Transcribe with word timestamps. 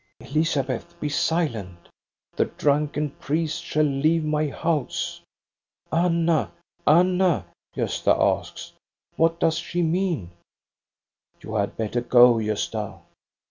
"Elizabeth, 0.19 0.99
be 0.99 1.07
silent!"" 1.09 1.87
The 2.35 2.45
drunken 2.45 3.11
priest 3.11 3.63
shall 3.63 3.83
leave 3.85 4.23
my 4.25 4.47
house!" 4.47 5.21
"Anna, 5.91 6.51
Anna, 6.87 7.45
Gosta 7.77 8.19
asks, 8.19 8.73
"what 9.15 9.39
does 9.39 9.57
she 9.59 9.83
mean 9.83 10.31
}"You 11.43 11.53
had 11.53 11.77
better 11.77 12.01
go, 12.01 12.33
Gosta." 12.39 13.01